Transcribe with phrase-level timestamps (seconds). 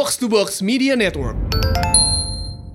[0.00, 1.36] Box to Box Media Network.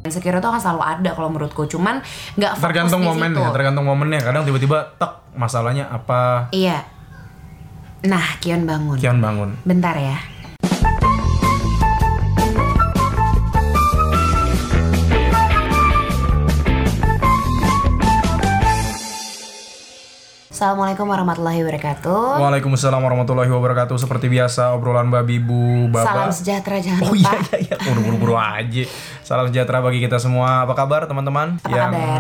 [0.05, 1.65] insecure itu akan selalu ada kalau menurutku.
[1.65, 1.97] Cuman
[2.37, 3.55] nggak tergantung di momennya situ.
[3.57, 4.21] tergantung momennya.
[4.21, 6.53] Kadang tiba-tiba tek masalahnya apa?
[6.53, 6.85] Iya.
[8.05, 9.01] Nah Kion bangun.
[9.01, 9.57] Kian bangun.
[9.65, 10.34] Bentar ya
[20.55, 22.39] Assalamualaikum warahmatullahi wabarakatuh.
[22.39, 27.35] Waalaikumsalam warahmatullahi wabarakatuh seperti biasa obrolan babi bu baba Salam sejahtera jangan Oh lupa.
[27.35, 28.87] iya iya iya, buru-buru aja.
[29.19, 30.63] Salam sejahtera bagi kita semua.
[30.63, 32.19] Apa kabar teman-teman Apa yang kabar?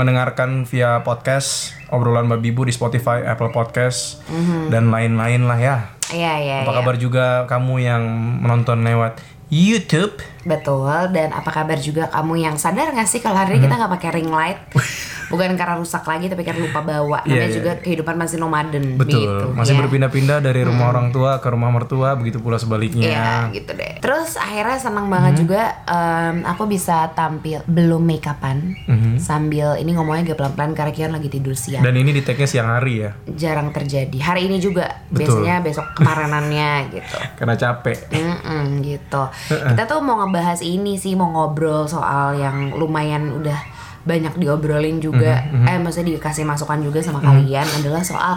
[0.00, 4.72] mendengarkan via podcast obrolan babi bu di Spotify, Apple Podcast Mhm.
[4.72, 5.76] dan lain-lain lah ya.
[6.08, 6.56] Iya iya.
[6.64, 6.78] Apa iya.
[6.80, 8.00] kabar juga kamu yang
[8.40, 9.20] menonton lewat
[9.52, 10.24] YouTube?
[10.48, 11.12] Betul.
[11.12, 14.10] Dan apa kabar juga kamu yang sadar gak sih kalau hari ini kita nggak pakai
[14.16, 14.56] ring light?
[15.34, 17.18] Bukan karena rusak lagi tapi karena lupa bawa.
[17.20, 17.54] Namanya Iya, iya.
[17.54, 18.94] juga kehidupan masih nomaden.
[18.94, 19.20] Betul.
[19.20, 19.78] Gitu, Masih ya.
[19.80, 23.04] berpindah-pindah dari rumah orang tua ke rumah mertua, begitu pula sebaliknya.
[23.04, 23.98] Iya gitu deh.
[23.98, 25.40] Terus akhirnya senang banget Mhm.
[25.40, 28.72] juga em, aku bisa tampil belum make upan
[29.16, 31.80] sambil ini ngomongnya agak pelan-pelan karena Kion lagi tidur siang.
[31.80, 34.14] Dan ini di tag-nya siang hari ya, Jarang terjadi.
[34.14, 35.42] Hari ini juga Betul.
[35.42, 37.16] biasanya besok kemarinannya gitu.
[37.34, 37.98] karena capek.
[38.10, 39.22] Mm-mm, gitu.
[39.48, 43.58] Kita tuh mau ngebahas ini sih, mau ngobrol soal yang lumayan udah
[44.04, 45.44] banyak diobrolin juga.
[45.48, 48.36] Mhm, Eh, maksudnya dikasih masukan juga sama kalian adalah soal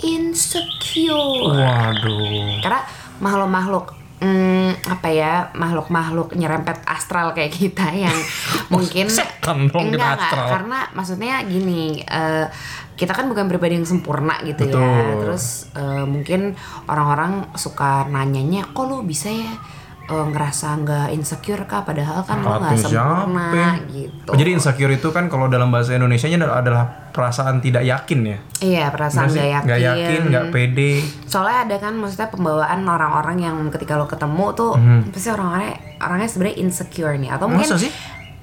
[0.00, 1.50] insecure.
[1.50, 2.62] Waduh.
[2.62, 2.80] Karena
[3.20, 8.14] makhluk-makhluk hmm, apa ya makhluk-makhluk nyerempet astral kayak kita yang
[8.72, 9.82] mungkin kita enggak
[10.16, 12.46] enggak karena maksudnya gini eh,
[12.94, 15.20] kita kan bukan pribadi yang sempurna gitu ya Betul.
[15.24, 16.52] terus eh, mungkin
[16.86, 19.52] orang-orang suka nanyanya kok lu bisa ya
[20.12, 23.88] eh, ngerasa nggak insecure kah padahal kan lu nggak sempurna siapa?
[23.88, 28.38] gitu jadi insecure itu kan kalau dalam bahasa Indonesia adalah, adalah perasaan tidak yakin ya.
[28.60, 30.92] iya perasaan Nggak yakin Nggak yakin, nggak pede.
[31.24, 34.72] soalnya ada kan maksudnya pembawaan orang-orang yang ketika lo ketemu tuh
[35.08, 37.66] pasti orang-orangnya orangnya sebenarnya insecure nih atau mungkin.
[37.66, 37.90] Masa sih?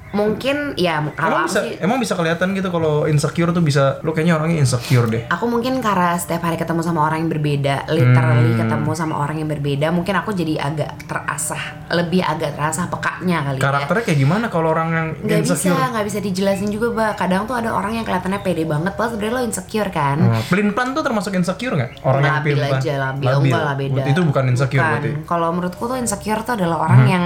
[0.09, 4.11] Mungkin ya kalau Emang bisa, sih emang bisa kelihatan gitu kalau insecure tuh bisa, lo
[4.11, 5.27] kayaknya orangnya insecure deh.
[5.27, 8.15] aku mungkin karena setiap hari ketemu sama orang yang berbeda literally
[8.49, 8.59] Hmm.
[8.59, 11.59] ketemu sama orang yang berbeda mungkin aku jadi agak terasah
[11.89, 15.91] lebih agak terasah pekaknya kali ya Karakternya kayak gimana kalau orang yang nggak bisa insecure?
[15.91, 19.33] nggak bisa dijelasin juga bah kadang tuh ada orang yang kelihatannya pede banget padahal sebenarnya
[19.33, 21.91] lo insecure kan Oh, pelin plan tuh termasuk insecure nggak?
[22.01, 22.79] Orang yang labil pelin-plan?
[22.79, 24.91] aja labil, enggak lah beda itu bukan insecure Bukan.
[24.93, 25.11] berarti.
[25.25, 27.23] kalau menurutku tuh insecure tuh adalah orang yang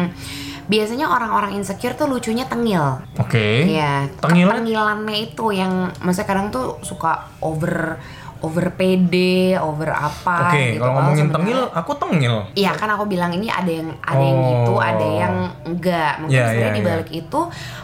[0.68, 3.72] biasanya orang-orang insecure tuh lucunya tengil Oke.
[3.72, 7.98] Iya, Tengilnya ketengilannya itu yang maksudnya kadang tuh suka over
[8.42, 10.82] over pede, over apa Oke, gitu.
[10.82, 12.36] kalau ngomongin sebenarnya- tengil, aku tengil.
[12.56, 14.82] Iya kan aku bilang ini ada yang ada yang gitu, Oh.
[14.82, 16.14] ada yang enggak.
[16.18, 17.40] Mungkin Iya, sebenarnya iya, di balik itu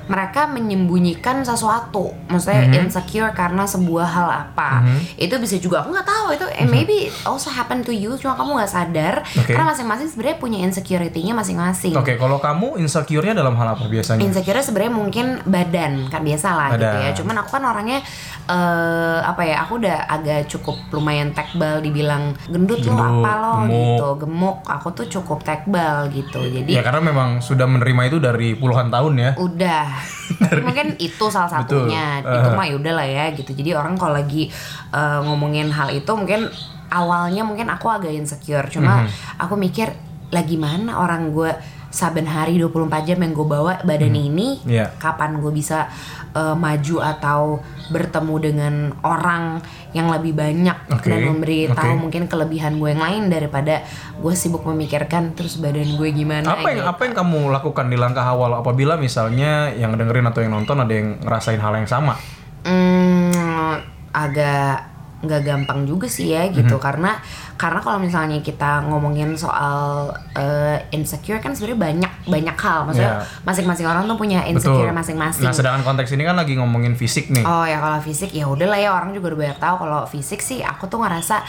[0.08, 2.10] mereka menyembunyikan sesuatu.
[2.26, 2.90] Maksudnya Mhm.
[2.90, 4.82] insecure karena sebuah hal apa.
[5.14, 8.58] Itu bisa juga aku nggak tahu itu eh, maybe also happen to you cuma kamu
[8.58, 9.16] nggak sadar.
[9.38, 9.54] Oke.
[9.54, 11.94] karena masing-masing sebenarnya punya insecurity-nya masing-masing.
[11.94, 14.26] Oke, kalau kamu insecure-nya dalam hal apa biasanya?
[14.26, 17.14] Insecure sebenarnya mungkin badan kan biasa lah gitu ya.
[17.14, 18.02] Cuman aku kan orangnya
[18.48, 19.47] eh apa ya?
[19.56, 23.70] Aku udah agak cukup lumayan tekbal dibilang gendut, lo apa lo gemuk.
[23.70, 24.58] gitu, gemuk.
[24.66, 26.42] Aku tuh cukup tekbal gitu.
[26.42, 29.32] Jadi ya karena memang sudah menerima itu dari puluhan tahun ya.
[29.38, 29.86] udah
[30.50, 32.36] Tapi mungkin itu salah satunya Betul.
[32.36, 32.56] itu Eh.
[32.56, 34.50] mah yaudah lah ya gitu jadi orang kalau lagi
[34.90, 36.50] eh, ngomongin hal itu mungkin
[36.88, 39.10] awalnya mungkin aku agak insecure cuma Mhm.
[39.38, 39.88] aku mikir
[40.30, 41.52] lagi mana orang gue
[41.98, 44.94] saben hari 24 jam yang gue bawa badan ini Iya.
[44.98, 45.90] kapan gue bisa
[46.32, 47.58] eh, maju atau
[47.90, 49.58] bertemu dengan orang
[49.92, 52.02] yang lebih banyak Oke, dan memberi tahu oke.
[52.04, 53.82] mungkin kelebihan gue yang lain daripada
[54.14, 56.92] gue sibuk memikirkan terus badan gue gimana Apa yang gitu.
[56.92, 60.94] apa yang kamu lakukan di langkah awal apabila misalnya yang dengerin atau yang nonton ada
[60.94, 62.14] yang ngerasain hal yang sama?
[62.62, 63.74] Hmm,
[64.12, 66.84] agak nggak gampang juga sih ya gitu Mhm.
[66.84, 67.18] karena
[67.54, 73.42] karena kalau misalnya kita ngomongin soal eh, insecure kan sebenarnya banyak banyak hal maksudnya Iya.
[73.42, 75.42] masing-masing orang tuh punya insecure masing-masing.
[75.44, 77.42] Nah, sedangkan konteks ini kan lagi ngomongin fisik nih.
[77.42, 80.38] Oh ya kalau fisik ya udah lah ya orang juga udah banyak tahu kalau fisik
[80.40, 81.42] sih aku tuh ngerasa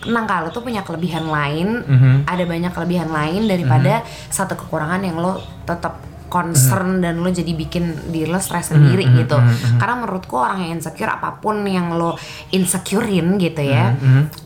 [0.00, 2.14] tenang kalau tuh punya kelebihan lain Mhm.
[2.24, 5.96] ada banyak kelebihan lain daripada satu kekurangan yang lo tetap
[6.28, 9.38] concern dan lo jadi bikin diri lo stres sendiri gitu.
[9.78, 12.16] karena menurutku orang yang insecure apa pun yang lo
[12.50, 13.94] insecurein gitu ya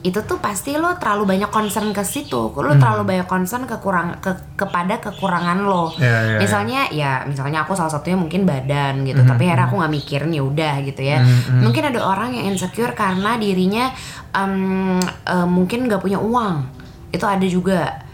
[0.04, 2.52] itu tuh pasti lo terlalu banyak concern ke situ.
[2.54, 5.90] Lo terlalu banyak concern ke kurang ke kepada kekurangan lo.
[5.98, 9.92] Iya, iya, misalnya ya misalnya aku salah satunya mungkin badan gitu tapi akhirnya aku nggak
[9.92, 11.18] mikirin ya udah gitu ya.
[11.50, 13.90] Mungkin ada orang yang insecure karena dirinya
[14.32, 16.56] em, eh, mungkin nggak punya uang.
[17.12, 18.07] Itu ada juga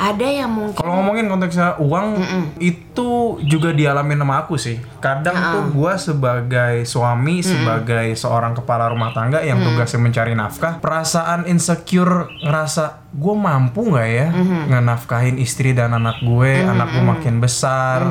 [0.00, 2.16] ada yang mungkin Kalau ngomongin konteksnya uang
[2.56, 4.80] itu juga dialami sama aku sih.
[5.04, 11.44] Kadang tuh gua sebagai suami, sebagai seorang kepala rumah tangga yang tugasnya mencari nafkah, perasaan
[11.44, 14.26] insecure ngerasa gue mampu nggak ya
[14.70, 18.06] ngenafkahin istri dan anak gue anak gue makin besar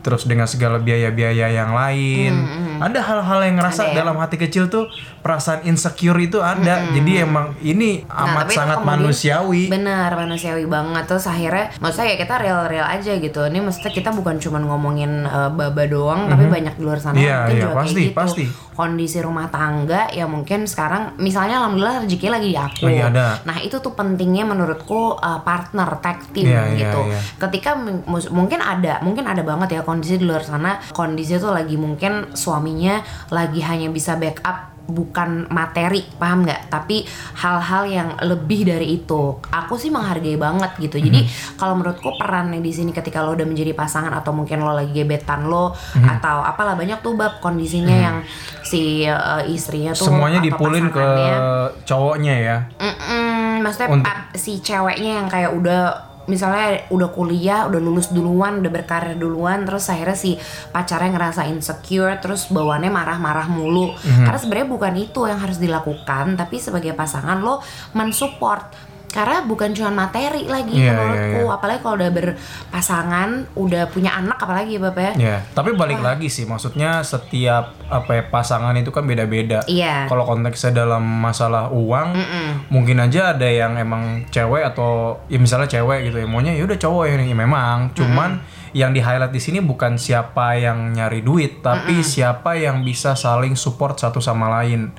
[0.00, 2.32] terus dengan segala biaya-biaya yang lain
[2.78, 3.96] ada hal-hal yang ngerasa Ada ya.
[4.02, 4.86] dalam hati kecil tuh
[5.20, 11.26] perasaan insecure itu ada jadi emang ini Nah, amat sangat manusiawi Benar, manusiawi banget terus
[11.26, 13.40] akhirnya maksudnya ya kita real-real aja gitu.
[13.44, 17.24] Ini maksudnya kita bukan cuma ngomongin uh, baba doang, tapi banyak di luar sana Iya,
[17.24, 18.18] yang mungkin iya, juga pasti, kayak gitu.
[18.18, 18.44] pasti.
[18.74, 22.84] Kondisi rumah tangga ya mungkin sekarang misalnya alhamdulillah rezeki lagi di aku.
[22.90, 23.26] Lagi ada.
[23.46, 27.00] Nah, itu tuh pentingnya menurutku uh, partner tag team Iya, iya, gitu.
[27.04, 27.18] iya.
[27.38, 31.50] Ketika m- mus- mungkin ada, mungkin ada banget ya kondisi di luar sana, kondisi tuh
[31.50, 38.68] lagi mungkin suaminya lagi hanya bisa backup bukan materi paham nggak tapi hal-hal yang lebih
[38.68, 41.56] dari itu aku sih menghargai banget gitu jadi Mhm.
[41.56, 45.48] kalau menurutku perannya di sini ketika lo udah menjadi pasangan atau mungkin lo lagi gebetan
[45.48, 46.04] lo Mhm.
[46.04, 48.16] atau apalah banyak tuh bab kondisinya yang
[48.60, 51.06] si uh, istrinya tuh semuanya dipulin ke
[51.82, 53.23] cowoknya ya Mm-mm,
[53.64, 59.16] maksudnya Untuk- si ceweknya yang kayak udah misalnya udah kuliah, udah lulus duluan, udah berkarir
[59.16, 60.40] duluan, terus akhirnya si
[60.72, 63.92] pacarnya ngerasa insecure, terus bawaannya marah-marah mulu.
[63.92, 64.24] Mhm.
[64.24, 67.60] Karena sebenarnya bukan itu yang harus dilakukan, tapi sebagai pasangan lo
[67.92, 68.93] mensupport.
[69.14, 71.54] Karena bukan cuma materi lagi Iya, menurutku, iya, iya.
[71.54, 75.12] apalagi kalau udah berpasangan, udah punya anak apalagi ya Bapak ya.
[75.14, 79.62] Ya, tapi balik lagi sih, maksudnya setiap apa ya pasangan itu kan beda-beda.
[79.70, 80.10] Iya.
[80.10, 82.08] Kalau konteksnya dalam masalah uang,
[82.74, 86.78] mungkin aja ada yang emang cewek atau ya misalnya cewek gitu ya, maunya ya udah
[86.82, 87.94] cowok yang ya memang.
[87.94, 88.42] Cuman
[88.74, 93.54] yang di highlight di sini bukan siapa yang nyari duit, tapi siapa yang bisa saling
[93.54, 94.90] support satu sama lain.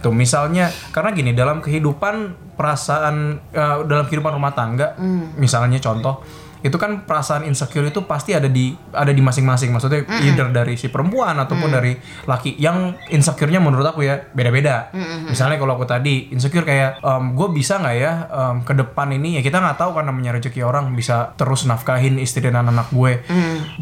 [0.00, 4.96] Tuh misalnya karena gini dalam kehidupan perasaan eh, dalam kehidupan rumah tangga,
[5.36, 6.24] misalnya contoh
[6.62, 9.70] itu kan perasaan insecure itu pasti ada di ada di masing-masing.
[9.70, 11.94] Maksudnya either dari si perempuan ataupun dari
[12.26, 14.90] laki yang insecure-nya menurut aku ya beda-beda.
[15.28, 17.02] Misalnya kalau aku tadi insecure kayak
[17.34, 19.38] gue bisa nggak ya em, ke depan ini?
[19.38, 23.22] Ya kita nggak tahu kan namanya rezeki orang bisa terus nafkahin istri dan anak gue.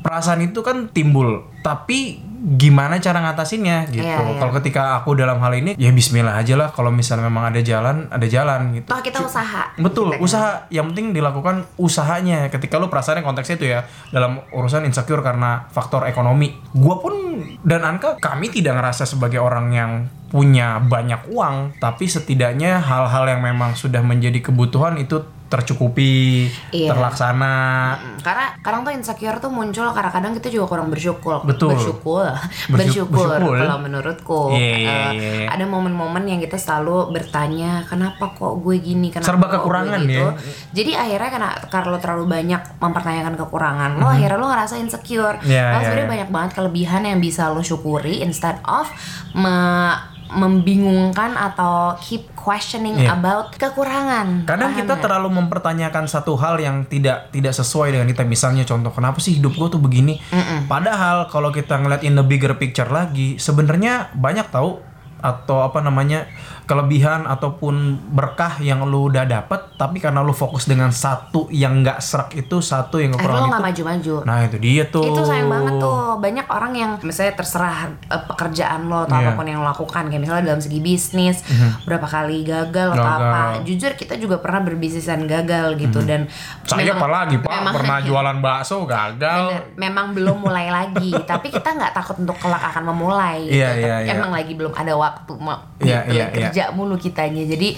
[0.05, 1.49] Perasaan itu kan timbul.
[1.65, 4.37] Tapi gimana cara ngatasinnya gitu Iya, iya.
[4.37, 8.07] kalau ketika aku dalam hal ini ya Bismillah aja lah kalau misalnya memang ada jalan
[8.07, 9.73] ada jalan gitu Toh kita usaha.
[9.77, 10.25] Betul, Gitu kan.
[10.25, 12.47] usaha yang penting dilakukan usahanya.
[12.49, 13.81] Ketika lu perasaannya konteksnya itu ya
[14.11, 16.55] dalam urusan insecure karena faktor ekonomi.
[16.73, 17.15] Gua pun
[17.63, 19.91] dan Anka kami tidak ngerasa sebagai orang yang
[20.27, 26.91] punya banyak uang, tapi setidaknya hal-hal yang memang sudah menjadi kebutuhan itu tercukupi, Iya.
[26.91, 27.55] terlaksana.
[27.95, 31.43] Mm, Karena kadang tuh insecure tuh muncul karena kadang kita juga kurang bersyukur.
[31.43, 31.73] Betul.
[31.73, 32.27] Bersyukur.
[32.69, 33.27] Bersyuk- bersyukur.
[33.31, 33.57] bersyukur.
[33.57, 35.49] Kalau menurutku Iya, iya, Eh, iya, iya.
[35.49, 39.09] ada momen-momen yang kita selalu bertanya, kenapa kok gue gini?
[39.09, 40.19] Kenapa Serba kok gue kekurangan gitu?
[40.19, 40.29] ya.
[40.73, 41.49] Jadi akhirnya karena
[41.87, 45.39] lo terlalu banyak mempertanyakan kekurangan lo, akhirnya lo ngerasa insecure.
[45.41, 46.15] Iya, Kalau iya, sebenarnya iya.
[46.17, 48.91] banyak banget kelebihan yang bisa lo syukuri instead of
[49.33, 53.19] me- membingungkan atau keep questioning Iya.
[53.19, 54.47] about kekurangan.
[54.47, 58.23] Kadang Paham kita terlalu mempertanyakan satu hal yang tidak tidak sesuai dengan kita.
[58.23, 60.19] Misalnya contoh, kenapa sih hidup gue tuh begini?
[60.67, 66.29] Padahal kalau kita ngeliat in the bigger picture lagi, sebenarnya banyak tahu atau apa namanya
[66.63, 67.75] kelebihan ataupun
[68.09, 72.59] berkah yang lu udah dapet, tapi karena lu fokus dengan satu yang nggak serak itu,
[72.59, 73.63] satu yang kekurangan itu.
[73.63, 74.15] maju-maju.
[74.23, 75.07] Nah itu dia tuh.
[75.07, 79.15] itu sayang banget tuh banyak orang yang misalnya terserah eh, pekerjaan lo atau.
[79.15, 79.23] Mhm.
[79.23, 81.41] apa pun yang lo lakukan kayak misalnya dalam segi bisnis
[81.83, 83.23] berapa kali gagal, atau Gagal.
[83.23, 86.67] apa jujur kita juga pernah berbisnisan gagal gitu dan Mhm.
[86.67, 89.43] Saya memang- apalagi pak memang- pernah jualan bakso gagal.
[89.47, 93.87] Bener, memang belum mulai lagi tapi kita nggak takut untuk kelak akan memulai Iya, gitu.
[93.87, 94.13] iya, iya.
[94.13, 95.05] emang lagi belum ada waktu
[95.37, 96.49] ma- Iya, gitu, iya, iya.
[96.49, 97.69] kerja mulu kitanya jadi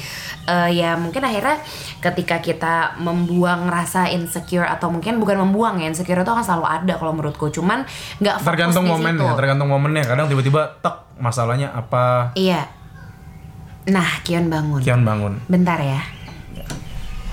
[0.46, 1.58] eh, ya mungkin akhirnya
[1.98, 6.94] ketika kita membuang rasa insecure atau mungkin bukan membuang ya insecure itu akan selalu ada
[6.94, 7.82] kalau menurutku cuman
[8.18, 10.04] nggak Tergantung momennya, tergantung momennya.
[10.04, 12.30] Kadang tiba-tiba tek masalahnya apa?
[12.32, 12.64] Iya.
[13.88, 14.80] Nah, Kion bangun.
[14.80, 15.40] Kian bangun.
[15.46, 16.00] Bentar ya.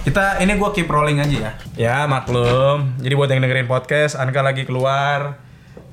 [0.02, 1.52] Kita ini gua keep rolling aja ya.
[1.76, 2.94] Ya maklum.
[3.02, 5.42] Jadi buat yang dengerin podcast, Anka lagi keluar.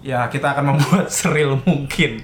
[0.04, 2.20] Ya kita akan membuat seril mungkin.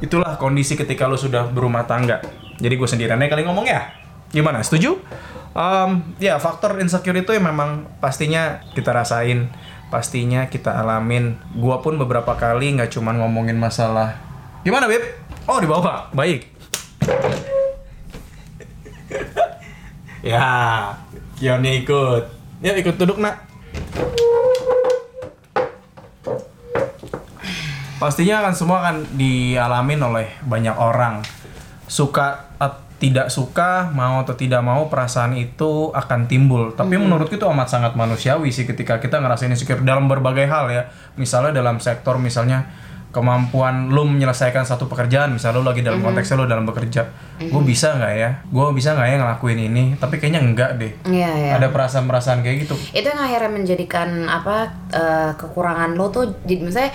[0.00, 2.24] Itulah kondisi ketika lu sudah berumah tangga.
[2.60, 3.92] Jadi gue sendirian aja kali ngomong ya.
[4.32, 4.64] Gimana?
[4.64, 4.96] Setuju?
[5.50, 5.90] Em,
[6.22, 9.50] ya faktor insecure itu yang memang pastinya kita rasain,
[9.90, 11.34] pastinya kita alamin.
[11.58, 14.14] Gua pun beberapa kali nggak cuman ngomongin masalah.
[14.62, 15.02] Gimana beb?
[15.50, 16.46] Oh di bawah, baik.
[20.20, 21.00] Ya,
[21.40, 22.28] Kioni ikut.
[22.60, 23.40] Ya ikut duduk nak.
[28.00, 31.20] Pastinya kan semua akan dialamin oleh banyak orang.
[31.84, 36.72] Suka at- tidak suka, mau atau tidak mau perasaan itu akan timbul.
[36.72, 40.84] Tapi menurutku itu amat sangat manusiawi sih ketika kita ngerasain insecure dalam berbagai hal ya.
[41.14, 42.68] Misalnya dalam sektor misalnya
[43.10, 46.06] kemampuan lu menyelesaikan satu pekerjaan misalnya lu lagi dalam Mhm.
[46.06, 50.14] konteksnya lu dalam bekerja gue bisa nggak ya gue bisa nggak ya ngelakuin ini tapi
[50.16, 51.50] kayaknya enggak deh Iya, iya.
[51.52, 56.92] ada perasaan-perasaan kayak gitu itu yang akhirnya menjadikan apa eh, kekurangan lo tuh jadi misalnya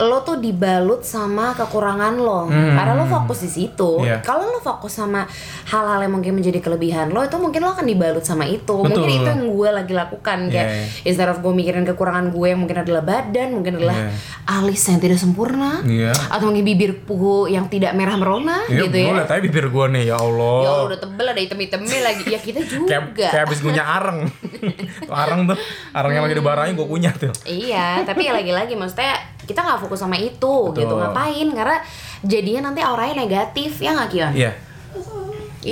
[0.00, 4.02] lo tuh dibalut sama kekurangan lo karena lo fokus di situ Hmm.
[4.02, 4.16] Iya.
[4.20, 5.28] kalau lo fokus sama
[5.66, 9.12] hal-hal yang mungkin menjadi kelebihan lo itu mungkin lo akan dibalut sama itu mungkin Betul.
[9.14, 12.78] itu yang gue lagi lakukan kayak Iya, instead of gue mikirin kekurangan gue yang mungkin
[12.78, 14.10] adalah badan mungkin adalah Iya.
[14.56, 16.12] alis yang tidak sempurna Iya.
[16.12, 19.86] atau mungkin bibirku yang tidak merah merona Iya, gitu ya gue liat aja bibir gue
[19.90, 20.58] nih ya Allah.
[20.58, 24.20] ya Allah, udah tebel ada hitam-hitamnya lagi ya kita juga kayak kayak abis punya areng.
[25.10, 25.56] Areng tuh,
[25.90, 27.32] areng yang lagi dibarangin gue punya tuh.
[27.42, 30.38] Iya, tapi ya lagi-lagi maksudnya kita nggak fokus sama itu
[30.70, 30.86] Betul.
[30.86, 31.76] gitu ngapain karena
[32.22, 34.30] jadinya nanti auranya negatif ya nggak Kion?
[34.30, 34.52] Iya.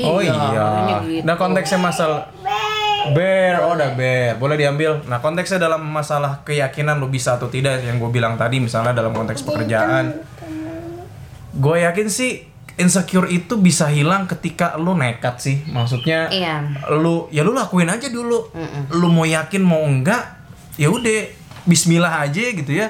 [0.02, 0.34] Oh iya.
[1.06, 1.22] gitu.
[1.22, 2.26] Nah konteksnya masalah
[3.14, 5.00] bear, oh udah bear, boleh diambil.
[5.06, 9.14] Nah konteksnya dalam masalah keyakinan lu bisa atau tidak yang gue bilang tadi, misalnya dalam
[9.14, 10.18] konteks pekerjaan,
[11.54, 12.44] gue yakin sih
[12.76, 16.84] insecure itu bisa hilang ketika lu nekat sih, maksudnya Iya.
[17.00, 18.50] lu ya lu lakuin aja dulu,
[18.92, 20.36] lu mau yakin mau enggak,
[20.76, 22.88] ya udah, Bismillah aja gitu ya,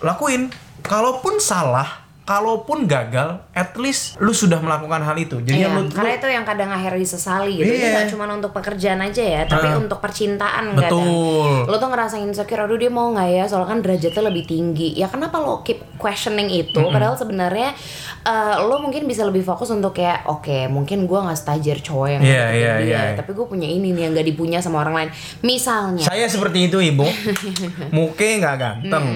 [0.00, 0.50] lakuin.
[0.80, 5.42] Kalaupun salah, kalaupun gagal, at least lu sudah melakukan hal itu.
[5.42, 7.66] Jadi Iya, lu, karena lu- itu yang kadang akhirnya disesali gitu.
[7.66, 7.90] Itu Iya.
[7.92, 9.74] nggak cuma untuk pekerjaan aja ya, tapi Ah.
[9.76, 10.86] untuk percintaan Betul.
[11.58, 11.66] kadang.
[11.66, 13.44] Lo tuh ngerasain insecure, aduh dia mau nggak ya?
[13.44, 14.94] Soalnya kan derajatnya lebih tinggi.
[14.94, 16.78] Ya kenapa lo keep questioning itu?
[16.86, 17.74] Padahal sebenarnya
[18.20, 22.22] eh, lo mungkin bisa lebih fokus untuk kayak, oke, mungkin gua nggak setajir cowok yang
[22.22, 23.16] Iya, deketin iya, dia, iya.
[23.16, 25.10] tapi gue punya ini nih yang gak dipunya sama orang lain.
[25.40, 26.04] Misalnya.
[26.04, 27.08] Saya seperti itu ibu,
[27.96, 29.06] muke nggak ganteng,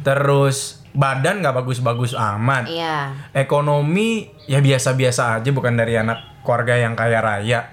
[0.00, 3.14] terus badan nggak bagus-bagus amat, Iya.
[3.32, 4.10] ekonomi
[4.44, 7.68] ya biasa-biasa aja, bukan dari anak keluarga yang kaya raya.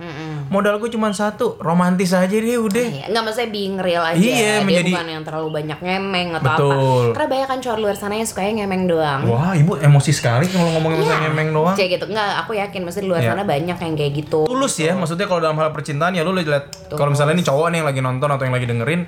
[0.45, 2.83] Modalku cuma satu, romantis aja deh udah.
[2.83, 4.19] Iya, nggak maksudnya being real aja.
[4.19, 6.75] Iya, Dia menjadi- bukan yang terlalu banyak ngemeng atau Betul.
[7.07, 7.13] apa.
[7.15, 9.21] Karena banyak kan cowok luar sana yang sukanya ngemeng doang.
[9.25, 11.73] Wah ibu emosi sekali kalau ngomongin masalah ngemeng doang.
[11.73, 12.05] Kayak gitu.
[12.11, 13.29] Enggak, aku yakin maksudnya di luar Iya.
[13.31, 14.39] sana banyak yang kayak gitu.
[14.45, 17.77] tulus ya maksudnya kalau dalam hal percintaan ya lu lihat kalau misalnya ini cowok nih
[17.79, 19.01] yang lagi nonton atau yang lagi dengerin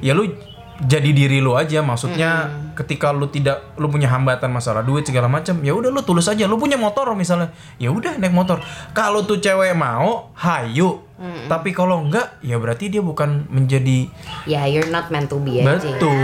[0.00, 0.30] ya lu
[0.78, 2.46] jadi diri lu aja maksudnya
[2.78, 6.46] ketika lu tidak lu punya hambatan masalah duit segala macam ya udah lu tulus aja.
[6.46, 7.50] Lu punya motor misalnya
[7.82, 8.62] ya udah naik motor.
[8.94, 11.02] Kalau tuh cewek mau hayu.
[11.50, 14.06] Tapi kalau enggak ya berarti dia bukan menjadi
[14.46, 15.74] Ya, you're not meant to be aja.
[15.82, 16.14] betul.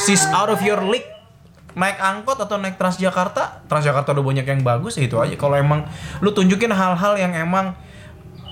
[0.00, 1.04] Sis out of your league.
[1.76, 3.68] Naik angkot atau naik Transjakarta?
[3.68, 5.36] Transjakarta udah banyak yang bagus ya itu aja.
[5.36, 5.84] Kalau emang
[6.24, 7.76] lu tunjukin hal-hal yang emang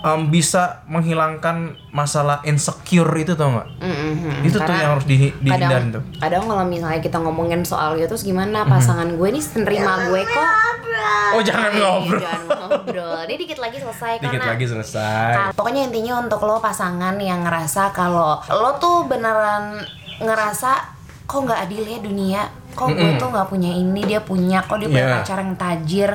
[0.02, 1.56] em, bisa menghilangkan
[1.88, 3.68] masalah insecure itu tau nggak?
[3.78, 4.42] Mm-mm.
[4.42, 6.02] itu tuh Karena yang harus di, dihindarin kadang, tuh.
[6.18, 8.62] kadang kalau misalnya kita ngomongin soal gitu terus gimana?
[8.64, 10.50] Pasangan gue nih nerima gue kok.
[11.32, 12.21] oh jangan Iya, ngobrol.
[12.21, 13.18] jangan ngobrol.
[13.25, 15.30] Ini dikit lagi selesai dikit karena lagi selesai.
[15.32, 19.80] Nah, pokoknya intinya untuk lo pasangan yang ngerasa kalau lo tuh beneran
[20.21, 20.71] ngerasa
[21.25, 22.42] kok nggak adil ya dunia
[22.73, 24.64] kok gue tuh nggak punya ini dia punya.
[24.64, 25.19] Kok dia punya Yeah.
[25.19, 26.11] pacar yang tajir.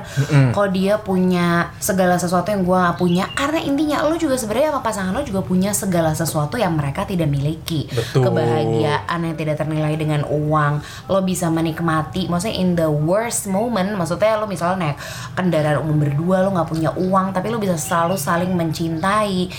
[0.56, 3.26] Kok dia punya segala sesuatu yang gue nggak punya.
[3.36, 7.28] Karena intinya lo juga sebenarnya sama pasangan lo juga punya segala sesuatu yang mereka tidak
[7.28, 7.88] miliki.
[7.92, 8.28] Betul.
[8.28, 10.80] kebahagiaan yang tidak ternilai dengan uang.
[11.12, 13.94] Lo bisa menikmati maksudnya in the worst moment.
[13.96, 14.98] Maksudnya lo misalnya naik
[15.36, 19.52] kendaraan umum berdua lo nggak punya uang tapi lo bisa selalu saling mencintai.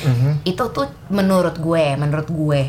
[0.44, 2.62] Itu tuh menurut gue menurut gue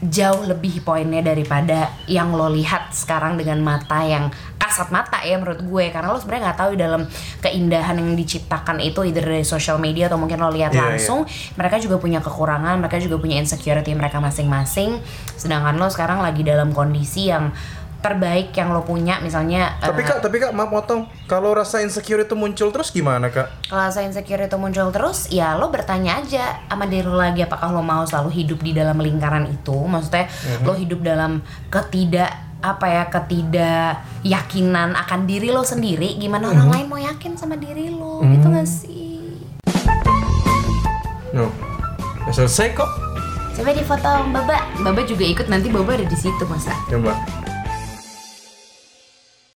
[0.00, 5.60] jauh lebih poinnya daripada yang lo lihat sekarang dengan mata yang kasat mata ya menurut
[5.60, 5.84] gue.
[5.92, 7.02] Karena lo sebenarnya nggak tahu dalam
[7.44, 11.76] keindahan yang diciptakan itu either dari social media atau mungkin lo lihat Iya, langsung mereka
[11.76, 15.00] juga punya kekurangan mereka juga punya insecurity mereka masing-masing.
[15.36, 17.52] Sedangkan lo sekarang lagi dalam kondisi yang
[18.00, 21.04] terbaik yang lo punya misalnya tapi eh, kak tapi kak maaf potong.
[21.28, 23.68] Kalau rasa insecure itu muncul terus gimana kak?
[23.68, 27.68] Kalau rasa insecure itu muncul terus ya lo bertanya aja sama diri lo lagi apakah
[27.68, 29.76] lo mau selalu hidup di dalam lingkaran itu?
[29.76, 30.32] Maksudnya
[30.64, 36.86] lo hidup dalam ketidak apa ya ketidak yakinan akan diri lo sendiri gimana orang lain
[36.88, 38.24] mau yakin sama diri lo?
[38.24, 39.44] Gitu gak sih?
[41.36, 41.52] No.
[42.24, 42.88] Udah selesai kok.
[43.60, 44.56] Coba di foto Baba.
[44.80, 46.72] Baba juga ikut nanti Baba ada di situ masa?
[46.88, 47.12] Coba